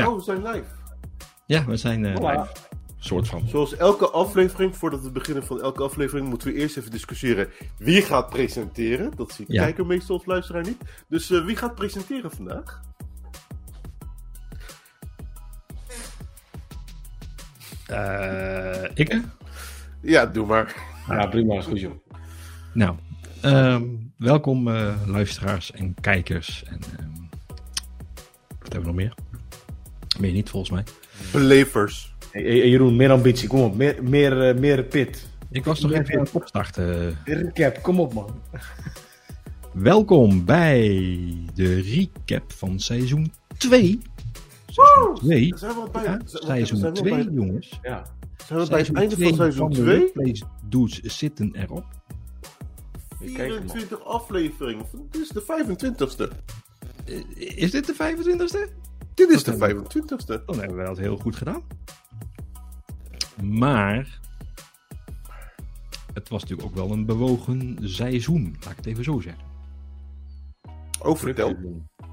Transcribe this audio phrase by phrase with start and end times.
[0.00, 0.08] Ja.
[0.08, 0.64] Oh, we zijn live.
[1.46, 2.46] Ja, we zijn eh, live.
[2.98, 3.48] Soort van.
[3.48, 7.48] Zoals elke aflevering, voordat we beginnen van elke aflevering, moeten we eerst even discussiëren
[7.78, 9.12] wie gaat presenteren.
[9.16, 9.62] Dat ziet de Ja.
[9.62, 10.82] kijker meestal of luisteraar niet.
[11.08, 12.80] Dus eh, wie gaat presenteren vandaag?
[17.86, 19.08] Eh ik?
[19.12, 19.18] hè?
[20.00, 20.74] Ja, doe maar.
[21.08, 21.92] Ja, prima, is goed joh.
[22.72, 22.96] Nou,
[23.40, 23.84] ehm,
[24.16, 26.64] welkom eh, luisteraars en kijkers.
[26.64, 27.08] En ehm,
[28.58, 29.14] wat hebben we nog meer?
[30.20, 30.84] Meer niet volgens mij.
[31.32, 32.14] Belevers.
[32.30, 33.76] Hey, hey, Jeroen, meer ambitie, kom op.
[33.76, 35.28] Meer, meer, eh, meer pit.
[35.50, 37.18] Ik was nog even aan het opstarten.
[37.24, 38.40] Recap, kom op man.
[39.72, 40.78] Welkom bij
[41.54, 43.98] de recap van seizoen 2.
[44.66, 45.52] Seizoen 2.
[45.56, 47.78] Zijn we bij, Ja, zijn we- seizoen zijn we 2, bij, jongens.
[47.82, 48.06] Ja.
[48.46, 49.98] zijn we bij het einde van seizoen de 2?
[49.98, 51.84] Replays Dudes zitten erop.
[53.20, 53.68] Ik kijk hem, man.
[53.70, 54.84] 24 afleveringen.
[55.10, 56.30] Dit is de 25ste.
[57.04, 58.68] Eh, Is dit de 25ste?
[59.20, 60.44] Dit is de Dat 25ste.
[60.44, 61.62] Dan hebben we dat heel goed gedaan.
[63.42, 64.20] Maar
[66.14, 69.44] het was natuurlijk ook wel een bewogen seizoen, laat ik het even zo zeggen.
[71.02, 71.56] Oh, vertel.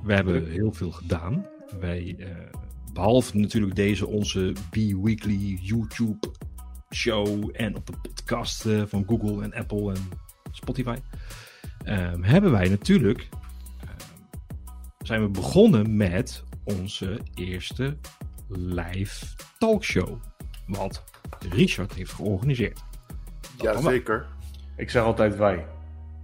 [0.04, 1.46] We hebben heel veel gedaan.
[1.80, 2.28] Wij, eh,
[2.94, 6.32] behalve natuurlijk deze onze B-Weekly YouTube
[6.90, 10.10] show en op de podcast eh, van Google en Apple en
[10.52, 10.98] Spotify,
[11.84, 13.30] ehm, hebben wij natuurlijk
[13.80, 14.10] ehm,
[15.00, 17.98] zijn we begonnen met onze eerste
[18.50, 19.26] live
[19.58, 20.18] talkshow.
[20.68, 21.04] Wat
[21.50, 22.80] Richard heeft georganiseerd.
[23.58, 24.26] Jazeker.
[24.76, 25.66] Ik zeg altijd wij.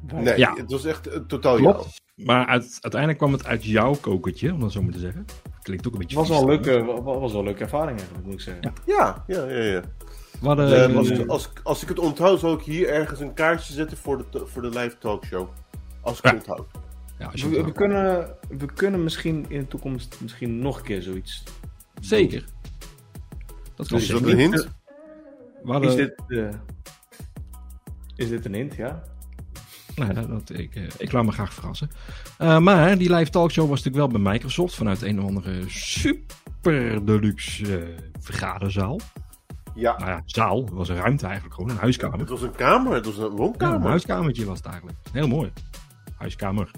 [0.07, 0.21] Wij.
[0.21, 0.53] Nee, Ja.
[0.55, 1.77] het was echt eh, totaal Klopt.
[2.15, 2.27] jou.
[2.27, 5.25] Maar uit- uiteindelijk kwam het uit jouw kokertje, om dat zo maar te zeggen.
[5.61, 8.33] Klinkt ook een beetje was wel een leuke, was wel een leuke ervaring eigenlijk, moet
[8.35, 8.73] ik zeggen.
[8.85, 9.63] Ja, ja, ja.
[9.63, 9.81] ja.
[10.41, 13.73] Eh, als, eh, ik, als, als ik het onthoud, zal ik hier ergens een kaartje
[13.73, 15.47] zetten voor de, voor de live talkshow.
[16.01, 16.29] Als ik Ja.
[16.33, 16.67] het onthoud.
[17.19, 21.01] Ja, als je We, kunnen, we kunnen misschien in de toekomst misschien nog een keer
[21.01, 21.43] zoiets.
[22.01, 22.45] Zeker.
[23.75, 24.67] Dat kan Is dat een hint?
[25.63, 26.49] Hadden- Is dit, eh,
[28.15, 29.03] is dit een hint, ja?
[29.95, 31.89] Nou ja, dat, ik, eh, ik laat me graag verrassen.
[32.37, 37.05] Eh, maar die live talkshow was natuurlijk wel bij Microsoft vanuit een of andere super
[37.05, 37.87] deluxe eh,
[38.19, 38.99] vergaderzaal.
[39.75, 39.97] Ja.
[39.97, 40.61] Nou ja, zaal.
[40.61, 42.19] Het was een ruimte eigenlijk gewoon, een huiskamer.
[42.19, 43.75] Het was een kamer, het was een Ja, woonkamer.
[43.75, 44.97] een huiskamertje was het eigenlijk.
[45.11, 45.51] Heel mooi.
[46.17, 46.71] Huiskamer.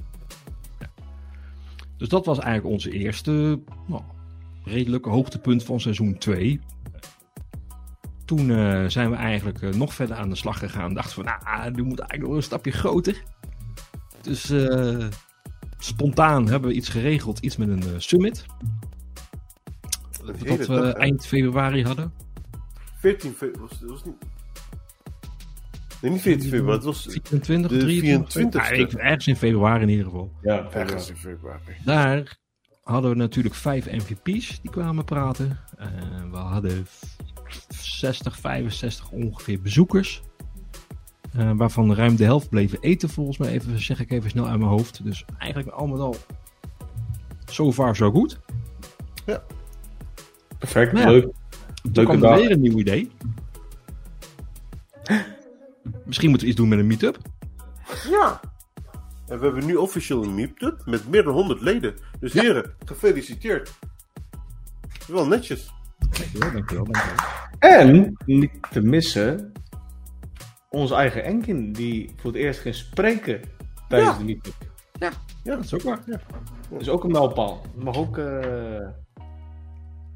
[1.98, 4.02] Dus dat was eigenlijk onze eerste nou,
[4.64, 6.60] redelijke hoogtepunt van seizoen 2.
[8.26, 10.94] Toen eh, zijn we eigenlijk eh, nog verder aan de slag gegaan.
[10.94, 13.24] Dachten we, nou, nu moet eigenlijk nog een stapje groter.
[14.22, 15.08] Dus eh,
[15.78, 17.40] spontaan hebben we iets geregeld.
[17.40, 18.46] Iets met een summit.
[20.26, 22.14] Dat we dag, eind februari hadden.
[22.98, 23.70] 14 februari.
[23.70, 24.16] Was, was niet...
[26.06, 26.76] Nee, niet 14 februari.
[26.76, 28.64] Het was 24 de 23.
[28.64, 28.76] 24ste.
[28.76, 30.32] Ja, ik- ergens in februari in ieder geval.
[30.42, 31.60] Ja, ergens in februari.
[31.86, 32.38] Daar
[32.84, 35.60] hadden we natuurlijk vijf MVP's die kwamen praten.
[35.78, 35.88] Eh,
[36.32, 36.88] we hadden
[37.70, 40.22] 60, 65 ongeveer bezoekers.
[41.34, 43.50] Eh, waarvan ruim de helft bleven eten, volgens mij.
[43.52, 45.04] Even, zeg ik even snel uit mijn hoofd.
[45.04, 46.16] Dus eigenlijk al met al.
[47.46, 48.40] So far, so goed.
[50.60, 51.12] Perfect, Nou ja.
[51.12, 51.22] leuk.
[51.24, 51.34] Toen
[51.94, 52.38] Leuke kwam er dag.
[52.40, 53.12] weer een nieuw idee.
[56.06, 57.18] Misschien moeten we iets doen met een meetup.
[58.10, 58.40] Ja.
[59.28, 61.96] En we hebben nu officieel een meetup met meer dan 100 leden.
[62.20, 62.42] Dus Ja.
[62.42, 63.74] heren, gefeliciteerd.
[65.08, 65.74] Wel netjes.
[66.00, 67.26] Dankjewel, dankjewel, dankjewel.
[67.60, 69.52] En, niet te missen,
[70.70, 73.42] onze eigen Enkin, die voor het eerst ging spreken
[73.88, 74.18] tijdens Ja.
[74.18, 74.54] de meetup.
[75.00, 75.12] Ja,
[75.44, 76.00] dat is ook waar.
[76.70, 77.62] Dat is ook een mijlpaal.
[77.76, 78.88] Mag ook, eh,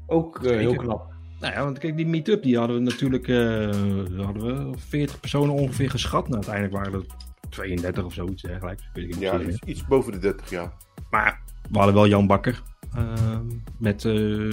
[0.06, 1.09] ook eh, heel knap.
[1.40, 5.54] Nou ja, want kijk, die meetup die hadden we natuurlijk eh, hadden we 40 personen
[5.54, 6.28] ongeveer geschat.
[6.28, 7.06] Nou, uiteindelijk waren er
[7.48, 8.90] 32 of zoiets dergelijks.
[8.92, 10.72] Weet ik niet Ja, iets, iets boven de 30 jaar.
[11.10, 11.40] Maar
[11.70, 12.62] we hadden wel Jan Bakker
[12.94, 13.46] ehm,
[13.78, 14.52] met eh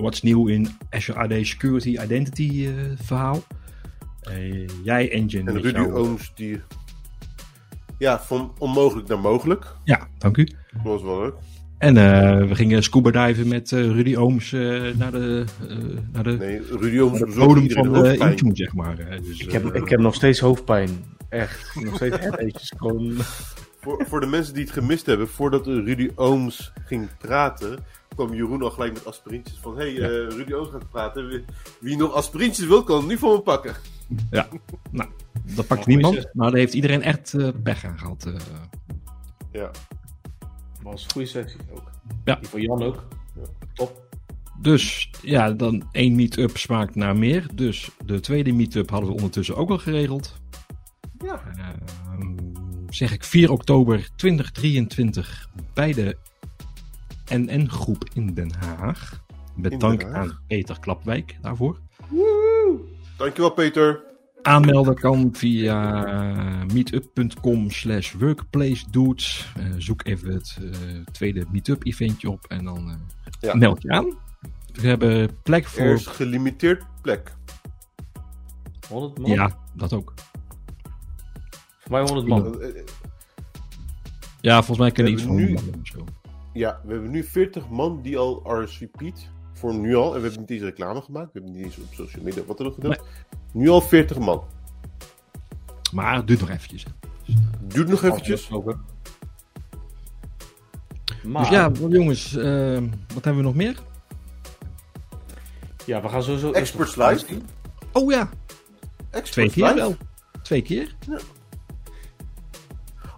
[0.00, 3.42] wat is nieuw in Azure AD Security Identity eh, verhaal.
[4.20, 5.50] Eh, jij Engine.
[5.50, 6.60] En Rudy Ooms die...
[7.98, 9.76] Ja, van onmogelijk naar mogelijk.
[9.84, 10.44] Ja, dank u.
[10.44, 11.34] Dat was wel leuk.
[11.78, 14.60] En eh, we gingen scuba diven met eh, Rudy Ooms eh,
[14.96, 15.76] naar de, eh,
[16.12, 18.16] naar de, Nee, Rudy Ooms naar de bezorgde bodem van de.
[18.30, 18.96] Intune, zeg maar.
[19.22, 20.88] Dus, Ik heb, ik heb nog steeds hoofdpijn.
[21.28, 21.74] Echt.
[21.84, 22.72] Nog steeds headaches.
[22.76, 23.16] Gewoon...
[23.80, 27.78] Voor, voor de mensen die het gemist hebben, voordat Rudy Ooms ging praten,
[28.14, 29.58] kwam Jeroen al gelijk met aspirintjes.
[29.62, 30.02] Van, hé, hey, Ja.
[30.08, 31.28] eh, Rudy Ooms gaat praten.
[31.28, 31.44] Wie,
[31.80, 33.74] wie nog aspirintjes wil, kan nu voor me pakken.
[34.30, 34.48] Ja,
[34.90, 35.08] nou,
[35.54, 36.28] dat pakt niemand.
[36.32, 38.24] Maar daar heeft iedereen echt eh, pech aan gehad.
[38.26, 38.34] eh.
[39.52, 39.70] Ja.
[40.90, 41.90] Was een goede sessie ook.
[42.24, 42.34] Ja.
[42.34, 43.06] Die van Jan ook.
[43.74, 44.06] Top.
[44.60, 47.46] Dus ja, dan één meet-up smaakt naar meer.
[47.54, 50.40] Dus de tweede meet-up hadden we ondertussen ook al geregeld.
[51.24, 51.42] Ja.
[51.56, 52.36] Ehm,
[52.88, 56.16] zeg ik 4 oktober 2023 bij de
[57.28, 59.22] NN-groep in Den Haag.
[59.56, 61.78] Met dank aan Peter Klapwijk daarvoor.
[63.16, 64.02] Dankjewel, Peter.
[64.48, 69.52] Aanmelden kan via meetup.com slash workplacedudes.
[69.56, 70.70] Eh, zoek even het eh,
[71.12, 72.96] tweede meetup eventje op en dan eh,
[73.40, 73.54] Ja.
[73.54, 74.14] meld je aan.
[74.72, 75.86] We hebben plek Er voor...
[75.86, 77.36] is gelimiteerd plek.
[78.88, 79.30] 100 man?
[79.30, 80.14] Ja, dat ook.
[81.78, 82.60] Voor mij 100 man.
[82.60, 82.84] Eh, eh,
[84.40, 86.04] Ja, volgens mij kunnen We iets van nu- 100 man of zo.
[86.52, 89.30] Ja, we hebben nu 40 man die al RSVP'd.
[89.58, 90.14] Voor nu al.
[90.14, 91.32] En we hebben niet eens reclame gemaakt.
[91.32, 92.96] We hebben niet eens op social media wat er nog gedaan.
[93.52, 94.44] Nu al 40 man.
[95.92, 96.84] Maar het duurt nog eventjes.
[96.84, 96.90] hè.
[97.60, 98.48] Duurt nog eventjes.
[101.24, 102.82] Maar, Dus ja, jongens, eh,
[103.14, 103.76] wat hebben we nog meer?
[105.86, 106.52] ja, we gaan sowieso...
[106.52, 107.24] Experts Live.
[107.92, 108.28] Oh ja,
[109.10, 109.76] Experts twee keer live.
[109.76, 109.96] wel.
[110.42, 110.94] Twee keer.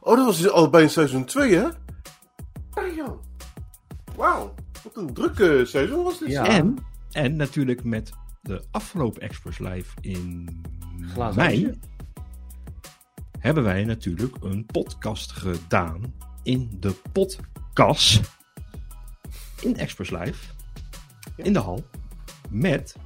[0.00, 1.69] Oh, dat was dus al bij seizoen 2, hè?
[4.16, 4.54] Wauw.
[4.82, 6.28] Wat een drukke seizoen was dit.
[6.28, 6.46] Ja.
[6.46, 6.76] En,
[7.10, 8.12] en natuurlijk met
[8.42, 10.48] de afgelopen Express Live in
[11.12, 11.78] Glazen mei huisje.
[13.38, 18.38] hebben wij natuurlijk een podcast gedaan in de podcast
[19.60, 20.52] in Express Live
[21.36, 21.84] in de hal
[22.50, 22.96] met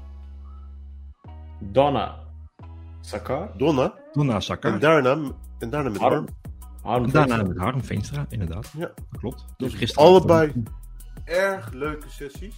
[1.60, 2.18] Donna.
[3.00, 3.50] Sakar.
[3.56, 3.94] Donna.
[4.12, 4.72] Donna Sakka.
[4.72, 6.12] En daarna, en daarna met Harm.
[6.12, 6.26] Harm.
[6.82, 7.54] Harm En daarna Veenstra.
[7.54, 8.70] met Harm Veenstra, inderdaad.
[8.76, 8.86] Ja.
[9.10, 9.44] Dat klopt.
[9.56, 10.52] Dus Dus gisteren allebei
[11.24, 12.54] erg leuke sessies.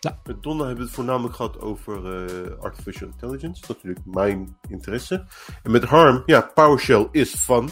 [0.00, 0.18] Ja.
[0.24, 3.62] Met Donna hebben we het voornamelijk gehad over eh, artificial intelligence.
[3.68, 5.24] Natuurlijk mijn interesse.
[5.62, 7.68] En met Harm, ja, PowerShell is fun.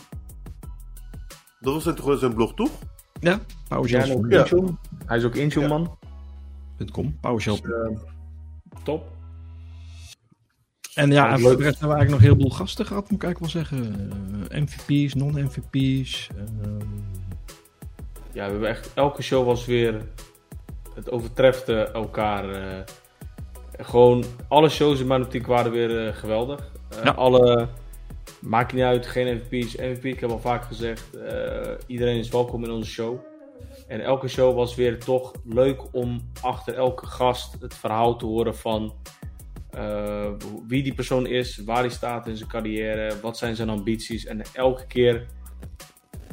[1.60, 2.70] Dat was zijn, toch wel zijn blog, toch?
[3.20, 4.20] Ja, Ja, PowerShell.
[4.28, 4.46] Ja.
[5.06, 5.68] Hij is ook Intune, Ja.
[5.78, 5.98] man.
[6.92, 7.54] .com, PowerShell.
[7.62, 7.98] Eh,
[8.82, 9.10] top.
[10.94, 11.48] En ja, Ja, en leuk.
[11.48, 13.62] voor de rest hebben we eigenlijk nog heel veel gasten gehad, moet ik eigenlijk wel
[13.62, 14.10] zeggen.
[14.50, 16.28] Eh, MVP's, non-MVP's.
[16.36, 16.86] ehm,
[18.32, 18.90] Ja, we hebben echt...
[18.94, 20.04] Elke show was weer...
[20.94, 22.50] Het overtreft eh, elkaar.
[22.50, 22.82] eh.
[23.78, 24.24] gewoon...
[24.48, 26.72] Alle shows in mijn optiek waren weer eh, geweldig.
[27.04, 27.10] Ja.
[27.10, 27.68] Alle...
[28.40, 29.76] Maakt niet uit, geen MVP's.
[29.76, 31.04] MVP, ik heb al vaak gezegd.
[31.86, 33.18] iedereen is welkom in onze show.
[33.88, 38.56] En elke show was weer toch leuk om achter elke gast het verhaal te horen
[38.56, 38.94] van
[40.68, 44.26] wie die persoon is, waar hij staat in zijn carrière, wat zijn zijn ambities.
[44.26, 45.26] En elke keer,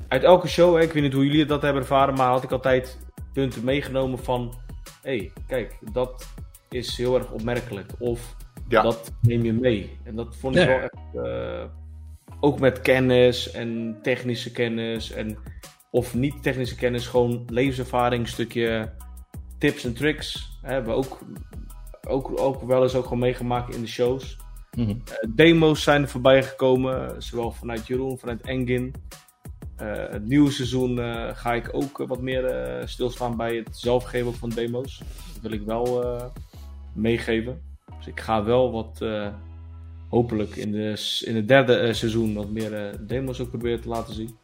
[0.08, 2.52] uit elke show, hè, ik weet niet hoe jullie dat hebben ervaren, maar had ik
[2.52, 3.00] altijd
[3.40, 4.54] punten meegenomen van:
[5.02, 6.28] hé, hey, kijk, dat
[6.70, 7.92] is heel erg opmerkelijk.
[8.00, 8.36] Of
[8.68, 8.82] Ja.
[8.82, 9.98] dat neem je mee.
[10.04, 10.68] En dat vond ik Ja.
[10.68, 11.26] wel echt.
[11.26, 11.64] eh,
[12.40, 15.12] ook met kennis en technische kennis.
[15.12, 15.38] En,
[15.92, 18.94] of niet technische kennis, gewoon levenservaring, stukje
[19.58, 20.58] tips en tricks.
[20.62, 21.20] Hè, hebben we ook,
[22.08, 24.38] ook, ook wel eens ook gewoon meegemaakt in de shows.
[24.76, 24.90] mhm.
[24.90, 24.96] Eh,
[25.36, 28.94] demo's zijn er voorbij gekomen, zowel vanuit Jeroen, vanuit Engin.
[29.80, 34.04] Eh, het nieuwe seizoen eh, ga ik ook eh, wat meer stilstaan bij het zelf
[34.04, 34.98] geven ook van demo's.
[35.34, 36.04] Dat wil ik wel
[36.94, 37.62] meegeven.
[37.98, 39.06] Dus ik ga wel wat,
[40.10, 44.38] hopelijk in, de, in het derde seizoen, wat meer demo's ook proberen te laten zien.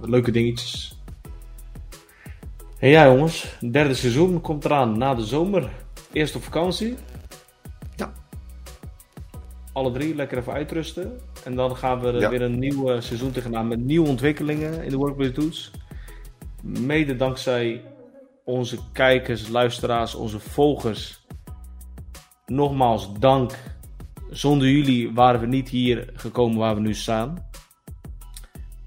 [0.00, 1.00] Leuke dingetjes.
[2.78, 5.70] Hey, ja jongens, derde seizoen komt eraan na de zomer.
[6.12, 6.96] Eerst op vakantie.
[9.72, 11.20] Alle drie lekker even uitrusten.
[11.44, 12.28] En dan gaan we er Ja.
[12.30, 15.70] weer een nieuw eh, seizoen tegenaan met nieuwe ontwikkelingen in de Workplace Dudes.
[16.62, 17.82] Mede dankzij
[18.44, 21.26] onze kijkers, luisteraars, onze volgers.
[22.46, 23.58] Nogmaals dank.
[24.30, 27.46] Zonder jullie waren we niet hier gekomen waar we nu staan.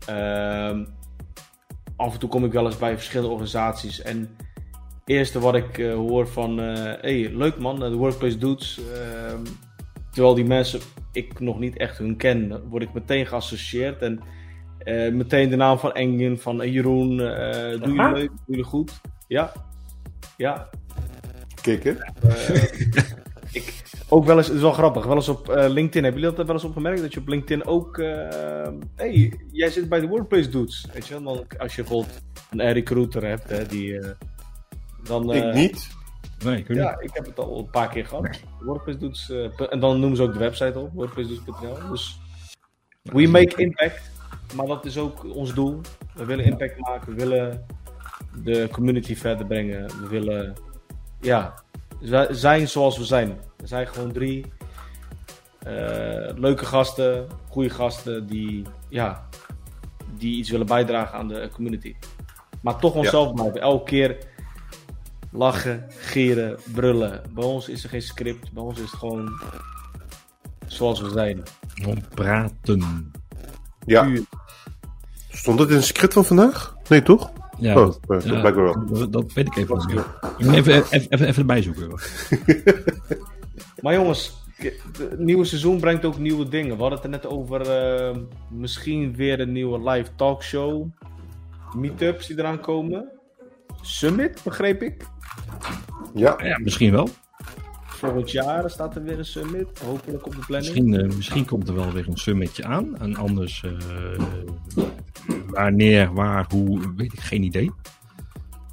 [0.05, 0.85] Ehm,
[1.95, 4.01] af en toe kom ik wel eens bij verschillende organisaties.
[4.01, 6.59] En het eerste wat ik eh, hoor van...
[6.59, 8.79] eh hey, leuk man, de Workplace Dudes.
[10.15, 10.79] Terwijl die mensen
[11.11, 14.01] ik nog niet echt hun ken, word ik meteen geassocieerd.
[14.01, 14.19] En
[14.77, 17.19] eh, meteen de naam van Engin, van eh, Jeroen.
[17.19, 18.11] eh doe je Aha.
[18.11, 19.01] leuk, doe je goed.
[19.27, 19.51] Ja,
[20.37, 20.69] ja.
[22.21, 22.63] Eh,
[23.51, 23.73] ik,
[24.09, 26.03] ook wel eens, het is wel grappig, wel eens op eh, LinkedIn.
[26.03, 27.01] Hebben jullie dat wel eens opgemerkt?
[27.01, 27.97] Dat je op LinkedIn ook.
[27.97, 30.87] eh hey, jij zit bij de Workplace Dudes.
[30.93, 31.45] Weet je wel?
[31.57, 33.99] Als je bijvoorbeeld een recruiter hebt, hè, die.
[33.99, 34.09] eh,
[35.03, 35.87] dan, eh, Ik niet.
[36.45, 36.73] Nee, ik.
[36.73, 38.29] Ja, ik heb het al een paar keer gehad.
[38.99, 39.29] Dudes.
[39.29, 41.89] eh, en dan noemen ze ook de website op, workplacedudes.nl.
[41.89, 42.19] Dus
[43.01, 44.11] we make impact.
[44.55, 45.81] Maar dat is ook ons doel.
[46.13, 47.15] We willen impact maken.
[47.15, 47.65] We willen
[48.43, 49.87] de community verder brengen.
[49.87, 50.53] We willen,
[51.19, 51.53] ja,
[52.29, 53.39] zijn zoals we zijn.
[53.57, 54.45] We zijn gewoon drie
[55.59, 59.27] eh, leuke gasten, goede gasten die, ja,
[60.17, 61.95] die iets willen bijdragen aan de community.
[62.61, 63.61] Maar toch onszelf blijven.
[63.61, 64.17] Elke keer
[65.35, 67.21] lachen, gieren, brullen.
[67.33, 68.51] Bij ons is er geen script.
[68.51, 69.39] Bij ons is het gewoon
[70.67, 71.43] zoals we zijn.
[71.73, 73.11] Gewoon praten.
[73.85, 74.03] Ja.
[74.03, 74.23] Puur.
[75.29, 76.75] Stond het in het script van vandaag?
[76.89, 77.31] Nee, toch?
[77.57, 78.85] Ja, Oh, dat, dat ja, blijkbaar wel.
[78.87, 79.77] dat, dat weet ik even.
[80.37, 81.89] Ik moet even, even, even, even erbij zoeken.
[83.81, 84.33] Maar jongens,
[84.97, 86.75] het nieuwe seizoen brengt ook nieuwe dingen.
[86.75, 88.15] We hadden het er net over eh,
[88.49, 90.85] misschien weer een nieuwe live talkshow.
[91.75, 93.09] Meetups die eraan komen.
[93.81, 95.05] Summit, begreep ik.
[96.15, 97.09] Ja, Ja, misschien wel.
[97.85, 99.79] Volgend jaar staat er weer een summit.
[99.85, 100.73] Hopelijk op de planning.
[100.73, 102.97] Misschien, eh, misschien komt er wel weer een summetje aan.
[102.97, 103.71] En anders, eh,
[105.47, 107.71] wanneer, waar, hoe, weet ik geen idee.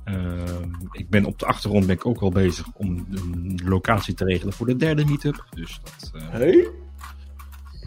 [0.04, 4.24] Ehm, ik ben op de achtergrond ben ik ook al bezig om een locatie te
[4.24, 5.44] regelen voor de derde meetup.
[5.54, 6.68] Dus dat, eh, Hey?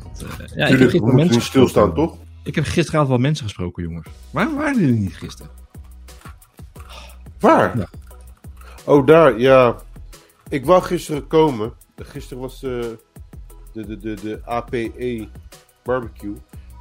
[0.04, 2.18] dat, eh, ja, ik heb gisteren moeten mensen niet stilstaan, gesproken.
[2.18, 2.18] toch?
[2.44, 4.08] Ik heb gisteravond wel mensen gesproken, jongens.
[4.32, 5.52] Waar waren jullie niet gisteren?
[7.40, 7.78] Waar?
[7.78, 7.88] Ja.
[8.86, 9.76] Oh, daar, ja.
[10.50, 11.74] Ik wou gisteren komen.
[11.98, 12.70] Gisteren was eh,
[13.74, 15.28] de, de, de, de APE
[15.84, 16.36] barbecue.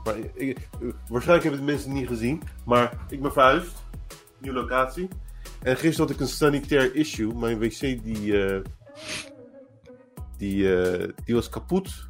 [0.05, 2.43] Maar ik, eh, waarschijnlijk hebben de mensen het niet gezien.
[2.65, 3.83] Maar ik ben verhuisd.
[4.39, 5.09] Nieuwe locatie.
[5.63, 7.35] En gisteren had ik een sanitair issue.
[7.35, 8.61] Mijn wc die, eh,
[10.37, 12.09] die, eh, die was kapot.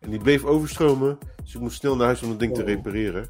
[0.00, 1.18] En die bleef overstromen.
[1.44, 2.66] Dus ik moest snel naar huis om dat ding te Oh.
[2.66, 3.28] repareren.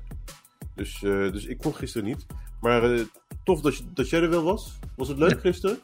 [0.74, 2.26] Dus, eh, dus ik kon gisteren niet.
[2.60, 3.00] Maar eh,
[3.48, 4.78] tof dat, je, dat jij er wel was.
[4.96, 5.38] Was het leuk Ja.
[5.38, 5.78] gisteren?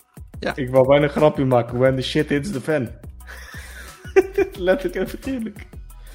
[0.55, 1.79] Ik wou bijna een grapje maken.
[1.79, 2.89] When the shit hits the fan.
[4.69, 5.67] Letterlijk en figuurlijk.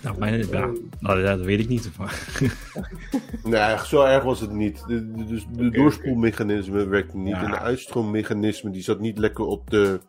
[0.03, 1.89] Nou, mijn, ja, nou, ja, dat weet ik niet.
[1.98, 2.41] Maar,
[3.44, 4.84] Nee, zo erg was het niet.
[4.88, 7.36] De, de, dus de doorspoelmechanisme werkte niet.
[7.36, 7.44] Ja.
[7.44, 10.00] En de uitstroommechanisme die zat niet lekker op, de,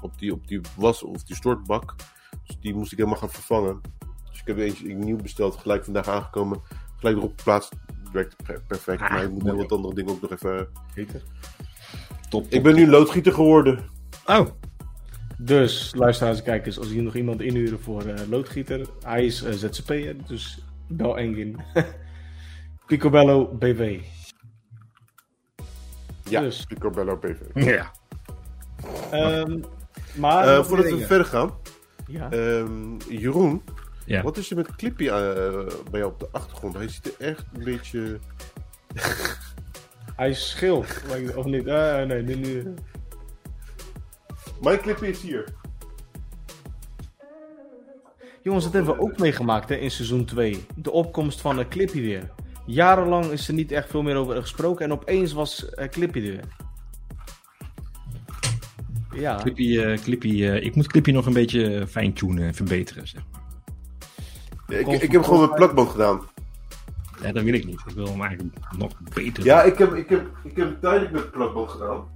[0.00, 1.94] op, die, op die was of die stortbak.
[2.46, 3.80] Dus die moest ik helemaal gaan vervangen.
[4.30, 6.60] Dus ik heb eentje nieuw besteld, gelijk vandaag aangekomen.
[6.96, 7.72] Gelijk erop geplaatst.
[8.14, 9.00] Werkt per- perfect.
[9.02, 10.68] Ah, maar ik moet heel wat andere dingen ook nog even...
[12.28, 13.78] top, Ik ben nu loodgieter geworden.
[14.26, 14.46] Oh,
[15.38, 18.86] Dus, luisteraars en kijkers, als hier nog iemand inhuren voor eh, loodgieter.
[19.02, 21.60] Hij is eh, ZZP'er, dus bel Engin.
[22.86, 24.00] Picobello BV.
[26.28, 26.64] Ja, Dus.
[26.64, 27.36] Picobello PV.
[27.54, 27.90] ja.
[29.10, 29.60] Ehm,
[30.16, 30.48] maar...
[30.58, 31.50] Eh, voordat we verder gaan.
[32.06, 32.30] Ja.
[32.30, 33.62] ehm, Jeroen,
[34.04, 34.22] ja.
[34.22, 35.12] wat is er met Clippy eh,
[35.90, 36.74] bij jou op de achtergrond?
[36.74, 38.18] Hij ziet er echt een beetje...
[40.16, 40.84] Hij is schil.
[41.08, 41.68] Lijkt- of niet?
[41.68, 42.34] Ah, nee, nu...
[42.34, 42.74] nu.
[44.60, 45.44] Mijn Clippy is hier.
[48.42, 50.64] Jongens, dat hebben we ook meegemaakt hè, in seizoen 2.
[50.76, 52.30] De opkomst van uh, Clippy weer.
[52.66, 54.84] Jarenlang is er niet echt veel meer over gesproken.
[54.84, 56.44] En opeens was uh, Clippy er weer.
[59.14, 59.36] Ja.
[59.36, 63.08] Clippy, eh, Clippy, eh, ik moet Clippy nog een beetje fine-tunen en verbeteren.
[63.08, 63.42] Zeg maar.
[64.68, 66.20] Ik, ik heb gewoon mijn plakband gedaan.
[67.22, 67.80] Ja, dat wil ik niet.
[67.86, 71.12] Ik wil hem eigenlijk nog beter Ja, ik heb, ik heb, ik heb het tijdelijk
[71.12, 72.12] met plakband gedaan.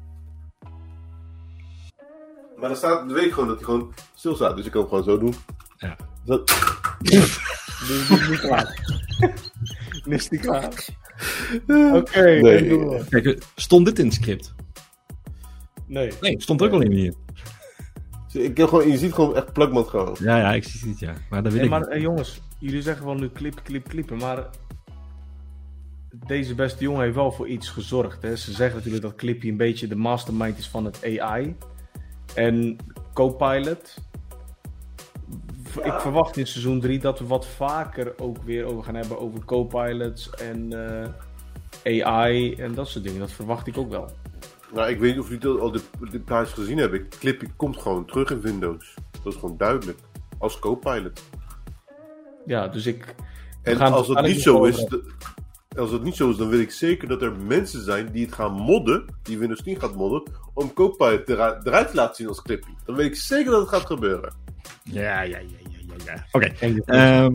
[2.57, 4.57] Maar dan staat, dan weet ik gewoon dat hij gewoon stil staat.
[4.57, 5.35] Dus ik kan hem gewoon zo doen.
[5.77, 5.97] Ja.
[6.25, 6.51] Dat,
[7.89, 8.97] is niet klaar.
[10.05, 10.87] Nu is niet klaar.
[11.93, 13.05] Oké, Nee.
[13.09, 14.55] Kijk, stond dit in het script?
[15.87, 16.13] Nee.
[16.21, 17.17] Nee, stond er ook al niet in.
[18.33, 20.17] Ik heb gewoon, je ziet gewoon echt plakband gewoon.
[20.21, 21.13] Ja, ja, ik zie het, ja.
[21.31, 21.89] Maar dat wil ik maar niet.
[21.89, 24.47] eh, jongens, jullie zeggen wel nu clip, clip, clippen, maar
[26.27, 28.23] deze beste jongen heeft wel voor iets gezorgd.
[28.23, 28.37] Hè?
[28.37, 31.57] Ze zeggen natuurlijk dat Clippy een beetje de mastermind is van het AI.
[32.35, 32.77] En
[33.13, 33.97] Copilot.
[35.83, 39.45] Ik verwacht in seizoen 3 dat we wat vaker ook weer over gaan hebben over
[39.45, 40.73] Copilots en
[41.83, 43.21] eh, AI en dat soort dingen.
[43.21, 44.09] Dat verwacht ik ook wel.
[44.75, 47.09] Nou, ik weet niet of jullie al de, de plaatjes gezien hebben.
[47.09, 48.95] Clippy komt gewoon terug in Windows.
[49.23, 49.99] Dat is gewoon duidelijk.
[50.39, 51.23] Als co-pilot.
[52.47, 53.15] Ja, dus ik.
[53.63, 54.87] En gaan als het dat niet zo is,
[55.77, 58.35] als dat niet zo is, dan weet ik zeker dat er mensen zijn die het
[58.35, 60.23] gaan modden, die Windows 10 gaat modden,
[60.55, 62.69] om Copilot eruit, eruit te laten zien als Clippy.
[62.85, 64.33] Dan weet ik zeker dat het gaat gebeuren.
[64.83, 66.27] Ja, ja, ja, ja, ja, ja.
[66.33, 67.35] Oké, En- ehm,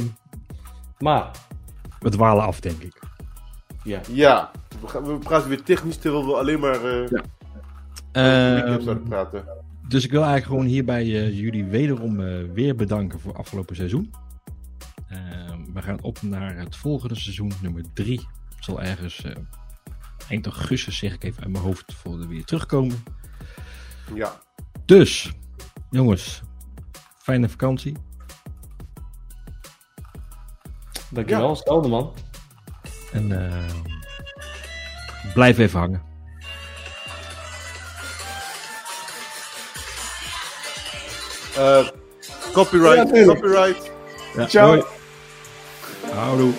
[1.00, 1.32] maar,
[2.00, 3.00] we dwalen af, denk ik.
[3.84, 4.02] ja.
[4.10, 4.52] Ja,
[4.84, 7.24] we, gaan, we praten weer technisch terwijl we alleen maar eh Ja.
[8.14, 9.46] uh, Ehm, zouden praten.
[9.88, 14.14] dus ik wil eigenlijk gewoon hierbij eh, jullie wederom eh, weer bedanken voor afgelopen seizoen.
[15.08, 18.20] Ehm, we gaan op naar het volgende seizoen, nummer 3.
[18.56, 19.36] Het zal ergens eh,
[20.30, 23.04] eind augustus, zeg ik even uit mijn hoofd, voor we weer terugkomen.
[24.14, 24.42] Ja.
[24.86, 25.32] Dus,
[25.90, 26.42] jongens,
[27.18, 27.96] fijne vakantie.
[31.10, 31.56] Dankjewel, Ja.
[31.56, 32.14] stelde man.
[33.12, 33.66] En eh,
[35.34, 36.02] blijf even hangen.
[41.58, 41.88] Eh,
[42.54, 43.92] copyright, Ja, copyright.
[44.36, 44.86] Ja, Ciao.
[46.14, 46.54] Houdoe.